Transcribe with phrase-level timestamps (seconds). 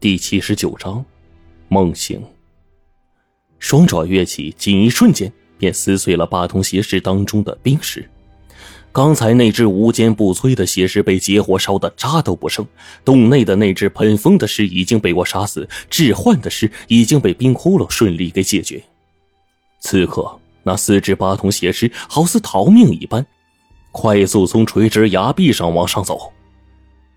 [0.00, 1.04] 第七十九章，
[1.66, 2.22] 梦醒。
[3.58, 8.08] 双爪跃起，仅一瞬间便撕碎了八通邪石当中的冰石。
[8.92, 12.64] 刚才那只无坚不摧的邪石被劫火烧得渣都不剩，
[13.04, 18.80] 洞内的那只喷风的尸已经被我杀死，置换的尸已经被冰窟窿顺利给解决。
[19.80, 23.26] 此刻，那四只八通邪石好似逃命一般，
[23.90, 26.32] 快速从垂直崖壁上往上走。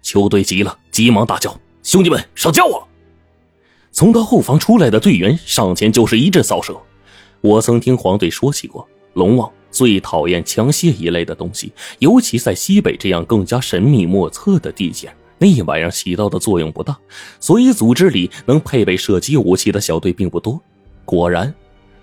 [0.02, 1.56] 球队急了，急忙大叫。
[1.92, 2.88] 兄弟们，上交啊！
[3.92, 6.74] 从他后方出来的队员上前就是一阵扫射。
[7.42, 16.98] 我曾听黄队说起过，龙王最讨厌枪械一类的东西，尤其在西北这样更加神秘莫测的地界，那玩意儿起到的作用不大。
[17.42, 20.58] 所以组织里能配备射击武器的小队并不多。
[21.04, 21.54] 果然，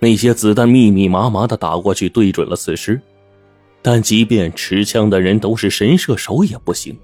[0.01, 3.01] 那些子弹密密麻麻的打过去，对准了此时。
[3.81, 6.95] 但即便持枪的人都是神射手，也不行。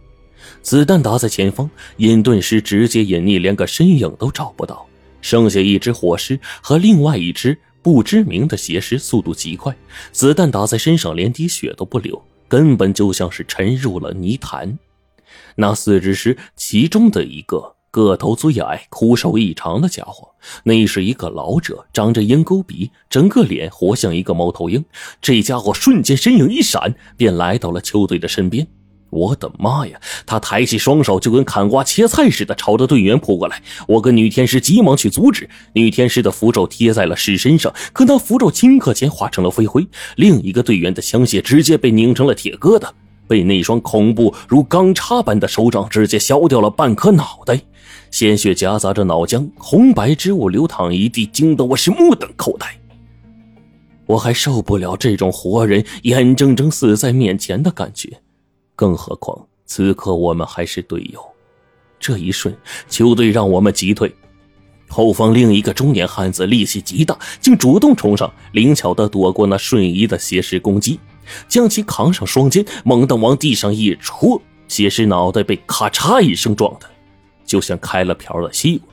[0.63, 4.87] 子弹打在前方，隐遁师直接隐匿，连个身影都找不到。
[5.21, 9.75] 剩下一只火狮和另外一只不知名的邪狮，速度极快，
[10.13, 14.79] 子弹打在身上连滴血都不流，根本就像是沉入了泥潭。
[15.57, 20.29] 那四只狮其中的一个个头最矮、枯瘦异常的家伙，
[20.63, 24.85] 那是一个老者，长着鹰钩鼻，整个脸活像一个猫头鹰。
[25.23, 28.67] 这家伙瞬间身影一闪，便来到了邱队的身边。
[29.15, 30.01] 我的妈呀！
[30.27, 33.63] 他抬起双手，就跟砍瓜切菜似的，朝着队员扑过来。
[33.87, 35.49] 我跟女天师急忙去阻止。
[35.73, 39.87] 女天师的符咒贴在了尸身上，可那符咒顷刻间化成了飞灰。
[40.17, 42.89] 另一个队员的枪械直接被拧成了铁疙瘩，
[43.29, 47.61] 被那双恐怖如钢叉般的手掌直接削掉了半颗脑袋，
[48.11, 52.67] 鲜血夹杂着脑浆，红白之物流淌一地，惊得我是目瞪口呆。
[54.07, 58.21] 我还受不了这种活人眼睁睁死在面前的感觉。
[58.77, 61.21] 更何况此刻我们还是队友，
[61.99, 62.57] 这一瞬，
[62.89, 64.15] 球队让我们急退。
[64.89, 71.01] 后方另一个中年汉子力气极大，竟主动冲上，灵巧的躲过那瞬移的邪尸攻击，
[71.49, 76.87] 将其扛上双肩，猛地往地上一戳，邪尸脑袋被咔嚓一声撞的，
[77.45, 78.89] 就像开了瓢的西瓜。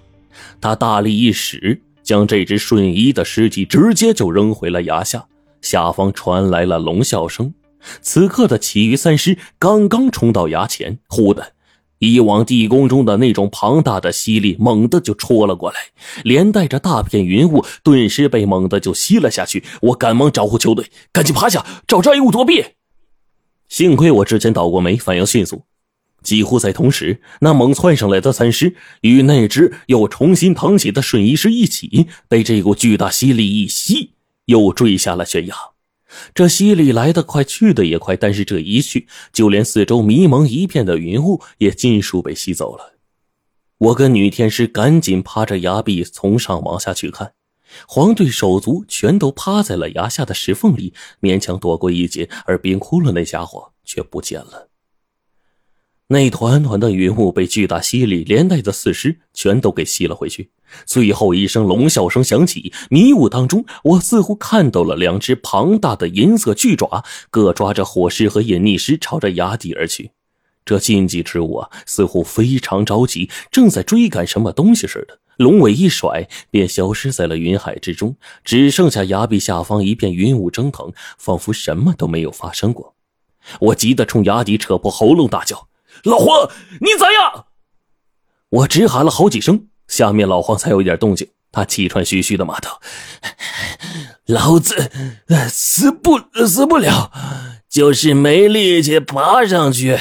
[0.61, 5.25] 他大力一使，将这只瞬移的尸体直接就扔回了崖下，
[5.61, 7.53] 下方传来了龙啸声。
[8.01, 11.53] 此刻的其余三尸刚刚冲到崖前，忽的，
[11.99, 15.77] 以往地宫中的那种庞大的吸力猛地就戳了过来，
[16.23, 19.63] 连带着大片云雾，顿时被猛地就吸了下去。
[19.81, 22.63] 我赶忙招呼球队，赶紧趴下找障碍物躲避。
[23.69, 25.63] 幸亏我之前倒过霉，反应迅速。
[26.23, 34.11] 几乎在同时，那猛窜上来的三尸与那只又重新腾起的瞬移师一起，被这股巨大吸力一吸，
[34.45, 35.55] 又坠下了悬崖。
[36.33, 42.93] 这吸力来得快，去得也快，但是这一去，就连四周迷蒙一片的云雾也尽数被吸走了。
[43.77, 47.33] 我跟女天师赶紧趴着崖壁从上往下去看，
[47.87, 54.70] 黄队手足全都趴在了崖下的石缝里，勉强躲过一劫，而冰窟窿那家伙却不见了。
[56.11, 60.49] 那团团的云雾被巨大吸力连带的四尸全都给吸了回去。
[60.85, 70.11] 最后一声龙啸声响起，迷雾当中，我似乎看到了两只庞大的银色巨爪，各抓着火尸和隐匿尸，朝着崖底而去。
[70.65, 75.17] 这禁忌之物啊，似乎非常着急，正在追赶什么东西似的。
[75.37, 82.95] 龙尾一甩，便消失在了云海之中，只剩下崖壁下方一片云雾蒸腾，仿佛什么都没有发生过。
[83.61, 85.69] 我急得冲崖底扯破喉咙大叫。
[86.03, 87.45] 老黄，你咋样？
[88.49, 91.29] 我直喊了好几声，下面老黄才有一点动静。
[91.51, 92.81] 他气喘吁吁的骂道
[94.25, 94.89] ：“老子
[95.49, 96.17] 死不
[96.47, 97.11] 死不了，
[97.67, 99.99] 就是没力气爬上去。”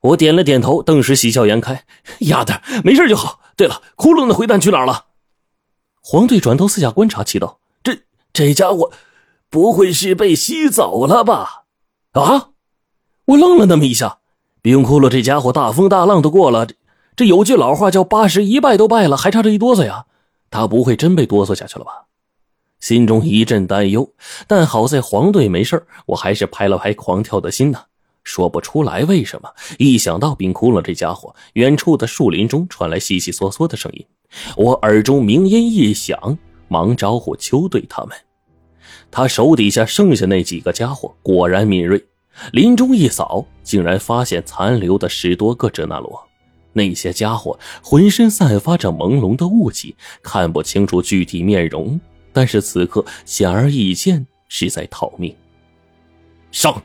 [0.00, 1.84] 我点了点头，顿时喜笑颜开
[2.20, 3.40] ：“丫的，没事就好。
[3.56, 5.06] 对了，窟窿的回弹去哪儿了？”
[6.02, 8.02] 黄队转头四下观察，气道：“这
[8.32, 8.92] 这家伙，
[9.48, 11.64] 不会是被吸走了吧？”
[12.12, 12.50] 啊！
[13.26, 14.18] 我愣了那么一下。
[14.62, 16.68] 冰窟窿这家伙大风大浪都过了，
[17.16, 20.06] 这有句老话叫八十一拜都拜了，还差这一哆嗦呀？
[20.52, 22.04] 他不会真被哆嗦下去了吧？
[22.78, 24.08] 心中一阵担忧，
[24.46, 27.80] 但好在黄队没事我还是拍了拍狂跳的心呐。
[28.22, 34.06] 说不出来为什么，一想到冰窟窿这家伙，远处的树林中传来悉悉嗦嗦的声音，
[34.56, 36.38] 我耳中鸣音一响，
[36.68, 38.16] 忙招呼邱队他们。
[39.10, 42.00] 他手底下剩下那几个家伙果然敏锐。
[42.52, 46.22] 林中一扫，竟然发现残留的十多个折那罗。
[46.72, 52.00] 那些家伙浑身散发着朦胧的雾气，看不清楚具体面容，
[52.32, 55.34] 但是此刻显而易见是在逃命。
[56.50, 56.82] 上！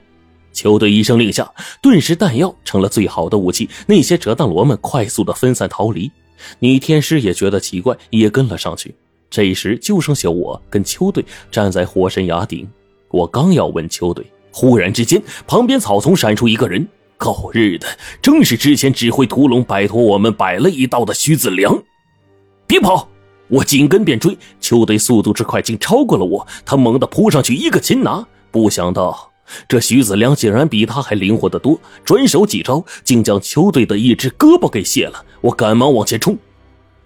[0.53, 1.53] 球队一声令下，
[1.83, 3.69] 顿时弹药成了最好的武器。
[3.85, 6.11] 那些哲那罗们快速的分散逃离。
[6.57, 8.95] 女天师也觉得奇怪，也跟了上去。
[9.29, 12.67] 这时就剩下我跟邱队站在火神崖顶。
[13.09, 16.87] 我刚要问邱队，忽然之间，旁边草丛闪出一个人。
[17.17, 17.87] 狗日的，
[18.21, 21.81] 正是之前指挥屠龙摆脱我们摆了一道的徐子良！
[22.67, 23.09] 别跑！
[23.47, 24.37] 我紧跟便追。
[24.59, 26.45] 邱队速度之快，竟超过了我。
[26.63, 28.23] 他猛地扑上去，一个擒拿。
[28.51, 29.31] 不想到
[29.67, 35.25] 这徐子良竟然比他还灵活得多，转手几招，竟将邱队的一只胳膊给卸了。
[35.41, 36.37] 我赶忙往前冲，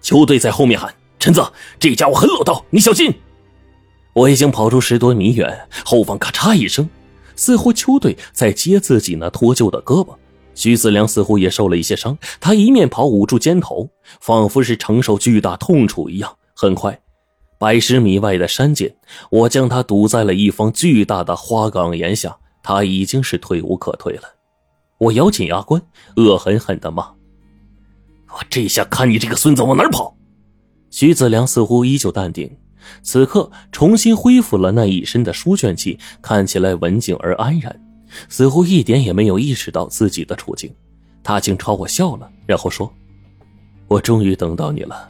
[0.02, 1.42] 邱队在后面喊：“陈子，
[1.78, 3.14] 这家伙很老道，你小心！”
[4.12, 6.86] 我已经跑出十多米远，后方咔嚓一声。
[7.36, 10.14] 似乎邱队在接自己那脱臼的胳膊，
[10.54, 12.16] 徐子良似乎也受了一些伤。
[12.40, 13.88] 他一面跑，捂住肩头，
[14.20, 16.36] 仿佛是承受巨大痛楚一样。
[16.54, 17.00] 很快，
[17.58, 18.94] 百十米外的山涧，
[19.30, 22.36] 我将他堵在了一方巨大的花岗岩下。
[22.64, 24.22] 他已经是退无可退了。
[24.98, 25.82] 我咬紧牙关，
[26.14, 27.10] 恶狠狠地骂
[28.30, 30.16] ：“我这下看你这个孙子往哪跑！”
[30.88, 32.56] 徐子良似乎依旧淡定。
[33.02, 37.80] 此刻重新恢复了那一身的书卷气，看起来文静而安然，
[38.28, 40.72] 似乎一点也没有意识到自己的处境。
[41.22, 42.92] 他竟朝我笑了，然后说
[43.86, 45.08] ：“我终于等到你了。”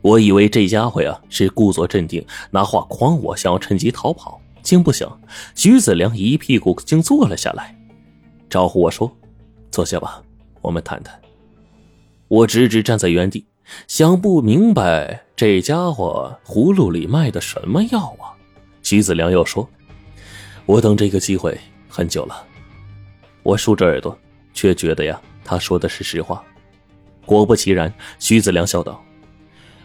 [0.00, 5.20] 我以为这家伙呀是故作镇定，拿话诓我，想要趁机逃跑，竟不想
[5.54, 7.74] 徐子良一屁股竟坐了下来，
[8.50, 9.10] 招呼我说
[9.70, 10.22] ：“坐下吧，
[10.60, 11.18] 我们谈谈。”
[12.28, 13.46] 我直直站在原地。
[13.86, 18.32] 想不明白这家伙葫芦里卖的什么药啊？
[18.82, 19.68] 徐子良又说
[20.66, 22.46] ：“我等这个机会很久了。”
[23.42, 24.18] 我竖着耳朵，
[24.52, 26.42] 却觉得呀，他说的是实话。
[27.26, 29.02] 果不其然，徐子良笑道：“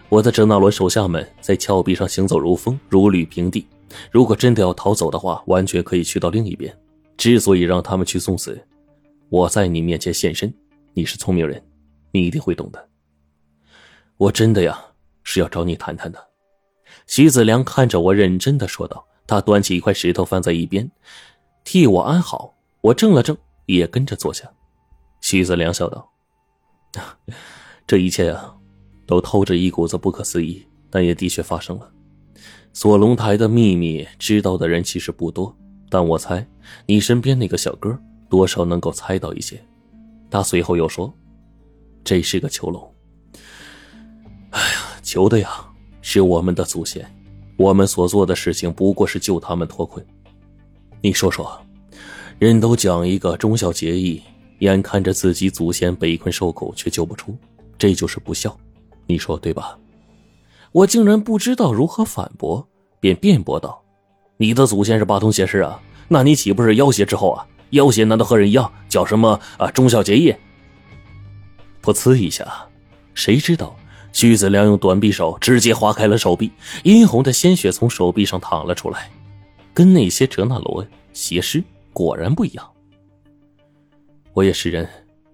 [0.09, 3.65] 我的哲那罗手下们在峭壁上行走如风，如履平地。
[4.11, 6.73] 如果真的要逃走的话，完全可以去到另一边。
[7.17, 8.61] 之所以让他们去送死，
[9.29, 10.53] 我在你面前现身。
[10.93, 11.61] 你是聪明人，
[12.11, 12.87] 你一定会懂的。”
[14.19, 14.77] 我真的呀，
[15.23, 16.27] 是要找你谈谈的。”
[17.07, 19.05] 徐子良看着我，认真的说道。
[19.25, 20.89] 他端起一块石头放在一边，
[21.63, 22.55] 替我安好。
[22.81, 23.37] 我怔了怔，
[23.67, 24.51] 也跟着坐下。
[25.21, 26.09] 徐子良笑道
[27.85, 28.55] ：“这一切啊，
[29.05, 31.91] 都透着一股子不可思议，但也的确发生了。
[32.73, 35.55] 锁龙台的秘密知道的人其实不多，
[35.89, 36.45] 但我猜
[36.87, 37.95] 你身边那个小哥
[38.29, 39.63] 多少能够猜到一些。”
[40.31, 41.13] 他随后又说
[42.03, 42.91] ：“这是个囚笼。”
[45.09, 45.65] 求的呀，
[46.03, 47.03] 是我们的祖先，
[47.57, 50.05] 我们所做的事情不过是救他们脱困。
[51.01, 51.59] 你说说，
[52.37, 54.21] 人都讲一个忠孝节义，
[54.59, 57.35] 眼看着自己祖先被困受苦却救不出，
[57.75, 58.55] 这就是不孝，
[59.07, 59.79] 你说对吧？
[60.73, 62.69] 我竟然不知道如何反驳，
[62.99, 63.81] 便辩驳道
[64.37, 67.47] ：“你的祖先是八通邪师啊，那你岂不是妖邪之后啊？
[67.71, 70.31] 妖邪难道和人一样叫什么啊忠孝节义？”
[71.81, 72.47] 噗呲一下，
[73.15, 73.75] 谁知道？
[74.11, 76.51] 徐子良用短匕首直接划开了手臂，
[76.83, 79.09] 殷红的鲜血从手臂上淌了出来，
[79.73, 81.63] 跟那些哲纳罗邪师
[81.93, 82.69] 果然不一样。
[84.33, 84.87] 我也是人，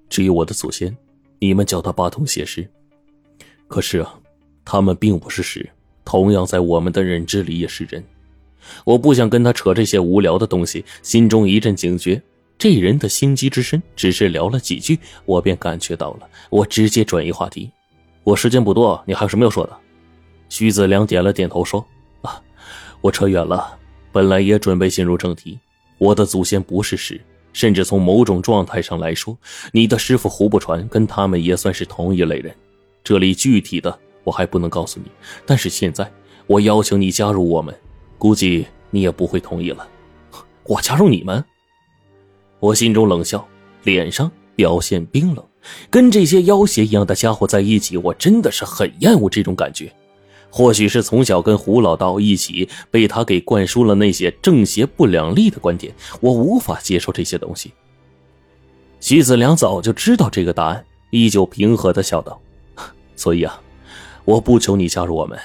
[0.10, 0.95] 至于我的祖先，
[1.39, 2.69] 你们叫他八通邪师，
[3.68, 4.13] 可是啊，
[4.63, 5.69] 他们并不是屎，
[6.04, 8.04] 同样在我们的认知里也是人。
[8.83, 12.22] 我不想跟他扯这些无聊的东西，心中一阵警觉。
[12.57, 16.30] 这人的心机之深，只是聊了几句，我便感觉到了。
[16.50, 17.69] 我直接转移话题。
[18.25, 19.77] 我时间不多，你还有什么要说的？
[20.50, 21.86] 徐子良点了点头，说
[22.24, 22.41] ：“啊，
[23.00, 23.77] 我扯远了。
[24.12, 25.60] 本来也准备进入正题。
[26.00, 27.22] 我的祖先不是屎，
[27.53, 29.38] 甚至从某种状态上来说，
[29.72, 32.51] 你的师傅胡不传跟他们也算是同一类人。
[33.03, 35.12] 这里具体的我还不能告诉你，
[35.46, 36.12] 但是现在
[36.48, 37.75] 我邀请你加入我们，
[38.17, 39.88] 估计你也不会同意了。
[40.63, 41.46] 我加入你们？
[42.60, 43.48] 我心中冷笑，
[43.84, 45.46] 脸上表现冰冷。”
[45.89, 49.91] 跟这些妖邪一样的家伙在一起，我真的是很厌恶这种感觉。
[50.50, 57.74] 或许是从小跟胡老道一起，被他给灌输了那些正邪不两立的观点，我无法接受这些东西。
[59.01, 62.39] 徐子良早就知道这个答案，依旧平和的笑道
[63.17, 63.62] ：“所以啊，
[64.24, 65.38] 我不求你加入我们，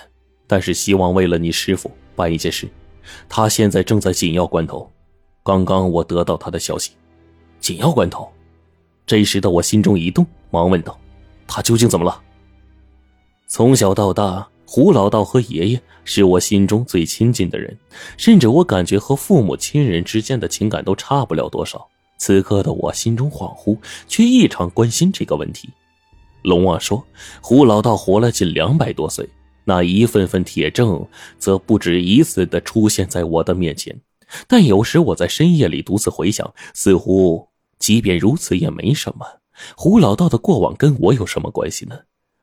[0.46, 2.68] 但是希望为了你师傅办一件事。
[3.28, 4.88] 他现在正在紧要关头，
[5.42, 6.92] 刚刚我得到他的消息，
[7.58, 8.30] 紧要关头。”
[9.10, 10.96] 这时的我心中一动，忙问道
[11.44, 12.22] ：“他究竟怎么了？”
[13.48, 17.76] 从小到大，胡老道和爷爷是我心中最亲近的人，
[18.16, 21.84] 甚至我感觉和父母亲人之间的情感都差不了多少。
[22.18, 23.76] 此刻的我心中恍惚，
[24.06, 25.68] 却异常关心这个问题。
[26.42, 27.04] 龙王说
[27.42, 29.28] ：“胡老道活了近两百多岁，
[29.64, 31.04] 那一份份铁证
[31.36, 34.00] 则不止一次的出现在我的面前，
[34.46, 37.44] 但有时我在深夜里独自回想，似乎……”
[37.80, 39.40] 即便如此也没什么。
[39.76, 41.98] 胡老道的过往跟我有什么关系呢？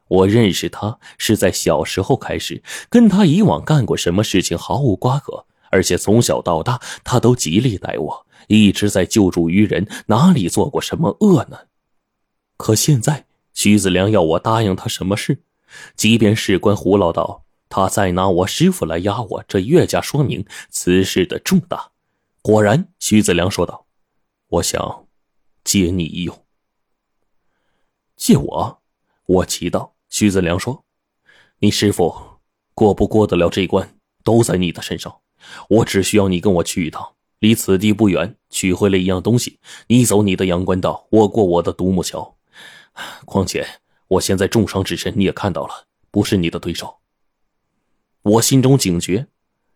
[0.10, 11.58] 我认识他是在小时候开始，跟他以往干过什么事情毫无瓜葛，而且从小到大他都极力待我，一直在救助于人，哪里做过什么恶呢？
[12.56, 15.42] 可现在徐子良要我答应他什么事，
[15.96, 21.92] 即便事关胡老道，他再拿我师傅来压我，这越加说明此事的重大。
[22.42, 23.88] 果然，徐子良说道
[24.48, 25.07] ：“我想
[25.68, 26.46] 借你一用。”
[28.16, 28.82] 借我？
[29.26, 29.92] 我祈祷。
[30.08, 30.86] 徐子良说
[31.60, 32.16] ：“你师傅
[32.74, 35.20] 过不过得了这关，都在你的身上。
[35.68, 39.60] 我只需要你跟我去一趟，离此地不远，取回了一样东西。
[39.88, 42.38] 你走你的阳关道，我过我的独木桥。
[43.26, 43.68] 况且
[44.08, 47.00] 我现在重伤之身，你也看到了，不是你的对手。”
[48.24, 49.28] 我心中警觉，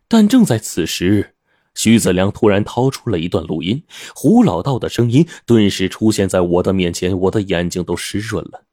[0.08, 1.36] 但正在此时，
[1.74, 3.82] 徐子良突然掏出了一段录音，
[4.14, 8.64] 胡老道的声音顿时出现在我的面前，我的眼睛都湿润了。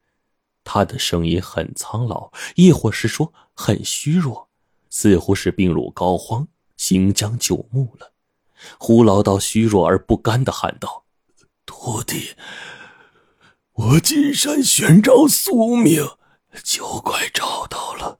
[0.63, 4.49] 他的声音很苍老，亦或是说很虚弱，
[4.89, 8.11] 似乎是病入膏肓，行将就木了。
[8.77, 11.05] 胡老道虚弱而不甘的喊道
[11.65, 12.35] ：“徒弟，
[13.73, 16.05] 我金山寻找宿命，
[16.63, 18.19] 就快找到了。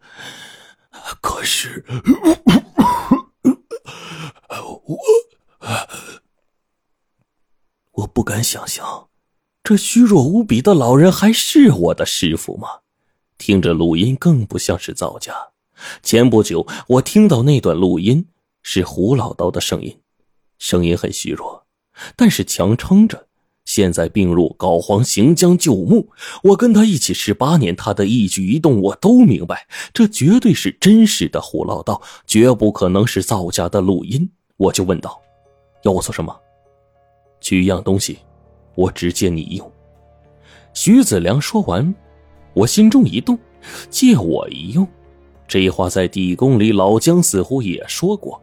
[1.21, 1.85] 可是
[4.81, 4.97] 我，
[7.99, 9.07] 我不敢想象。”
[9.63, 12.67] 这虚弱无比的老人还是我的师傅吗？
[13.37, 15.33] 听着录音更不像是造假。
[16.01, 18.25] 前不久我听到那段录音
[18.63, 19.97] 是胡老道的声音，
[20.57, 21.65] 声音很虚弱，
[22.15, 23.27] 但是强撑着。
[23.65, 26.09] 现在病入膏肓，行将就木。
[26.41, 34.31] 我跟他一起十八年，他的一举一动我都明白，这绝对是真实的胡老道，绝不可能是造假的录音。
[34.57, 35.21] 我就问道
[35.83, 36.35] ：“要我做什么？
[37.41, 38.19] 取一样东西。”
[38.75, 39.69] 我只借你一用。
[40.73, 41.93] 徐子良说完，
[42.53, 43.37] 我心中一动，
[43.89, 44.87] 借我一用，
[45.45, 48.41] 这话在地宫里老姜似乎也说过。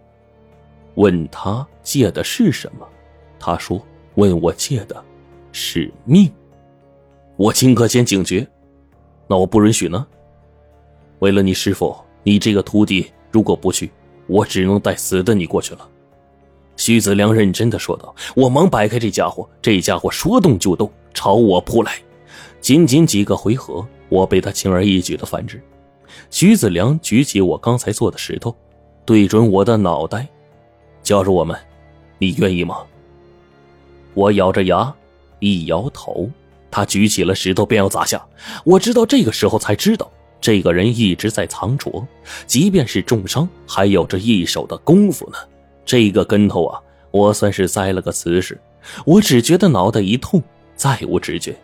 [0.97, 2.87] 问他借的是什么，
[3.39, 3.81] 他说
[4.17, 5.03] ：“问我借的
[5.53, 6.31] 是命。”
[7.37, 8.47] 我顷刻间警觉，
[9.27, 10.07] 那我不允许呢。
[11.21, 13.91] 为了你师傅，你这个徒弟如果不去，
[14.27, 15.89] 我只能带死的你过去了。
[16.77, 21.99] 徐子良认真的说道：“我忙摆开这家伙，这家伙说动就动，朝我扑来。
[22.61, 25.63] 仅仅几个回合，我被他轻而易举的反制。”
[26.31, 28.55] 徐子良举起我刚才做的石头，
[29.05, 30.27] 对准我的脑袋，
[31.03, 31.57] 教着我们
[32.19, 32.79] ：“你愿意吗？”
[34.15, 34.95] 我咬着牙，
[35.41, 36.29] 一摇头。
[36.71, 38.23] 他举起了石头，便要砸下。
[38.65, 42.07] 我知道这个时候才知道，这个人一直在藏拙，
[42.47, 45.39] 即便是重伤，还有着一手的功夫呢。
[45.87, 46.79] 这个跟头啊，
[47.11, 48.61] 我算是栽了个瓷实。
[49.05, 50.43] 我只觉得脑袋一痛，
[50.75, 51.57] 再无知觉。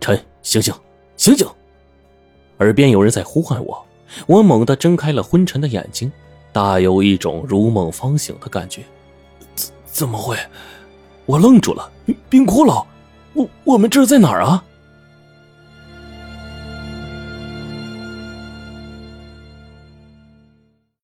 [0.00, 0.72] 臣，醒醒，
[1.16, 1.46] 醒醒！
[2.58, 3.86] 耳边有人在呼唤我，
[4.26, 6.10] 我猛地睁开了昏沉的眼睛，
[6.52, 8.82] 大有一种如梦方醒的感觉。
[9.54, 10.36] 怎怎么会？
[11.26, 11.90] 我愣住了。
[12.30, 12.86] 冰骷髅，
[13.34, 14.64] 我我们这是在哪儿啊？